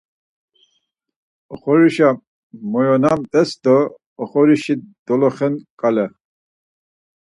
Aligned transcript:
Oxorişe 1.53 2.09
moyonamt̆es 2.71 3.51
do 3.63 3.77
oxorişi 4.21 4.73
doloxenǩale. 5.05 6.05